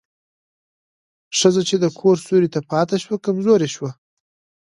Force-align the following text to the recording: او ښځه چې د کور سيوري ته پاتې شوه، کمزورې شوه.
او 1.27 1.33
ښځه 1.39 1.61
چې 1.69 1.75
د 1.79 1.85
کور 1.99 2.15
سيوري 2.25 2.49
ته 2.55 2.59
پاتې 2.71 2.97
شوه، 3.03 3.17
کمزورې 3.25 3.69
شوه. 3.75 3.91